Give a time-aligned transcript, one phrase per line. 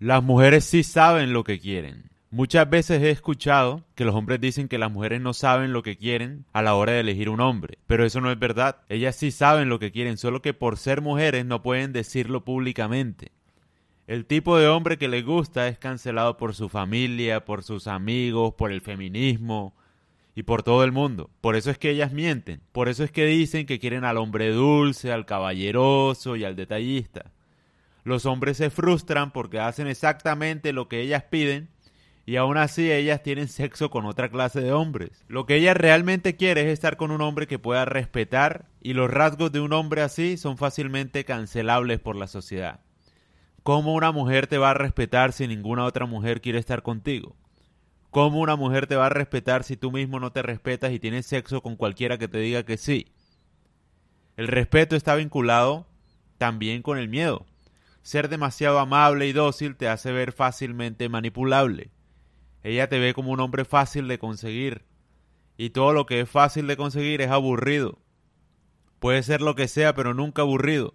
[0.00, 2.08] Las mujeres sí saben lo que quieren.
[2.30, 5.98] Muchas veces he escuchado que los hombres dicen que las mujeres no saben lo que
[5.98, 8.78] quieren a la hora de elegir un hombre, pero eso no es verdad.
[8.88, 13.30] Ellas sí saben lo que quieren, solo que por ser mujeres no pueden decirlo públicamente.
[14.06, 18.54] El tipo de hombre que les gusta es cancelado por su familia, por sus amigos,
[18.54, 19.74] por el feminismo
[20.34, 21.28] y por todo el mundo.
[21.42, 22.62] Por eso es que ellas mienten.
[22.72, 27.32] Por eso es que dicen que quieren al hombre dulce, al caballeroso y al detallista.
[28.04, 31.68] Los hombres se frustran porque hacen exactamente lo que ellas piden
[32.26, 35.24] y aún así ellas tienen sexo con otra clase de hombres.
[35.28, 39.10] Lo que ella realmente quiere es estar con un hombre que pueda respetar y los
[39.10, 42.80] rasgos de un hombre así son fácilmente cancelables por la sociedad.
[43.62, 47.36] ¿Cómo una mujer te va a respetar si ninguna otra mujer quiere estar contigo?
[48.10, 51.26] ¿Cómo una mujer te va a respetar si tú mismo no te respetas y tienes
[51.26, 53.12] sexo con cualquiera que te diga que sí?
[54.36, 55.86] El respeto está vinculado
[56.38, 57.44] también con el miedo.
[58.02, 61.90] Ser demasiado amable y dócil te hace ver fácilmente manipulable.
[62.62, 64.84] Ella te ve como un hombre fácil de conseguir.
[65.56, 67.98] Y todo lo que es fácil de conseguir es aburrido.
[68.98, 70.94] Puede ser lo que sea, pero nunca aburrido.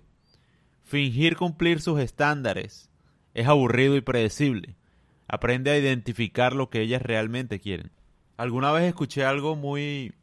[0.83, 2.91] Fingir cumplir sus estándares
[3.33, 4.75] es aburrido y predecible.
[5.27, 7.91] Aprende a identificar lo que ellas realmente quieren.
[8.37, 10.13] Alguna vez escuché algo muy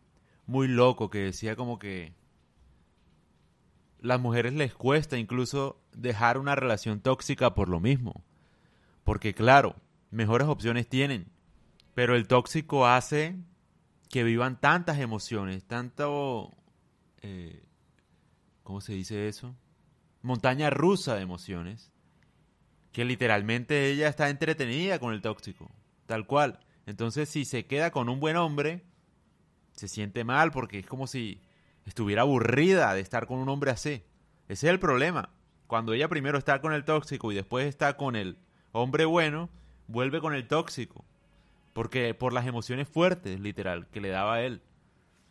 [0.47, 2.13] muy loco que decía como que
[4.03, 8.25] las mujeres les cuesta incluso dejar una relación tóxica por lo mismo.
[9.05, 9.77] Porque claro,
[10.11, 11.31] mejores opciones tienen.
[11.95, 13.37] Pero el tóxico hace
[14.11, 16.53] que vivan tantas emociones, tanto...
[17.23, 17.65] Eh,
[18.65, 19.57] ¿Cómo se dice eso?
[20.21, 21.93] Montaña rusa de emociones,
[22.93, 25.71] que literalmente ella está entretenida con el tóxico,
[26.07, 26.61] tal cual.
[26.87, 28.85] Entonces si se queda con un buen hombre,
[29.73, 31.41] se siente mal porque es como si
[31.87, 34.03] estuviera aburrida de estar con un hombre así.
[34.49, 35.31] Ese es el problema.
[35.67, 38.37] Cuando ella primero está con el tóxico y después está con el
[38.73, 39.49] hombre bueno,
[39.87, 41.05] vuelve con el tóxico.
[41.73, 44.63] Porque por las emociones fuertes, literal, que le daba a él.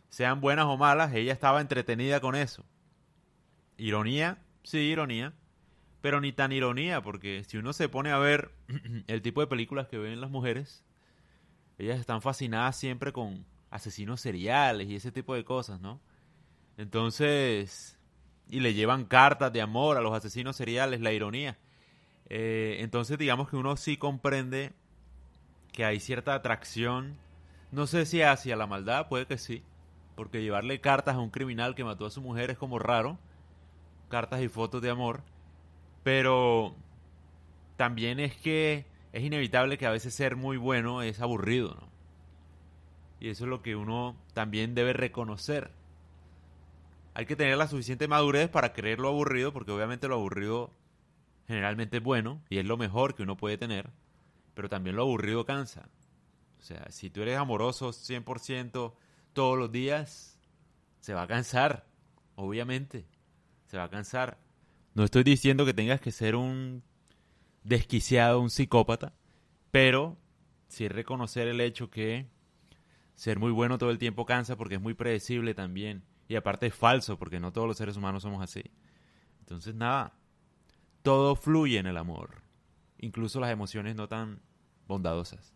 [0.08, 2.64] Sean buenas o malas, ella estaba entretenida con eso.
[3.76, 5.32] Ironía, sí, ironía.
[6.00, 8.50] Pero ni tan ironía, porque si uno se pone a ver
[9.06, 10.84] el tipo de películas que ven las mujeres,
[11.78, 16.00] ellas están fascinadas siempre con asesinos seriales y ese tipo de cosas, ¿no?
[16.76, 17.98] Entonces,
[18.48, 21.58] y le llevan cartas de amor a los asesinos seriales, la ironía.
[22.28, 24.72] Eh, entonces, digamos que uno sí comprende
[25.72, 27.16] que hay cierta atracción,
[27.70, 29.62] no sé si hacia la maldad, puede que sí,
[30.14, 33.18] porque llevarle cartas a un criminal que mató a su mujer es como raro,
[34.08, 35.22] cartas y fotos de amor,
[36.02, 36.74] pero
[37.76, 41.88] también es que es inevitable que a veces ser muy bueno es aburrido, ¿no?
[43.20, 45.70] Y eso es lo que uno también debe reconocer.
[47.14, 50.72] Hay que tener la suficiente madurez para creer lo aburrido, porque obviamente lo aburrido
[51.46, 53.90] generalmente es bueno y es lo mejor que uno puede tener
[54.54, 55.88] pero también lo aburrido cansa.
[56.58, 58.94] O sea, si tú eres amoroso 100%
[59.32, 60.38] todos los días,
[61.00, 61.86] se va a cansar,
[62.36, 63.06] obviamente,
[63.66, 64.38] se va a cansar.
[64.94, 66.82] No estoy diciendo que tengas que ser un
[67.64, 69.14] desquiciado, un psicópata,
[69.70, 70.18] pero
[70.68, 72.26] sí reconocer el hecho que
[73.14, 76.02] ser muy bueno todo el tiempo cansa porque es muy predecible también.
[76.28, 78.62] Y aparte es falso porque no todos los seres humanos somos así.
[79.40, 80.14] Entonces nada,
[81.02, 82.42] todo fluye en el amor
[83.02, 84.40] incluso las emociones no tan
[84.88, 85.52] bondadosas.